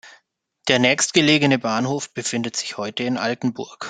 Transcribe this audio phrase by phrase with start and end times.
[0.67, 3.77] Der nächstgelegene Bahnhof befindet sich heute in Altenburg.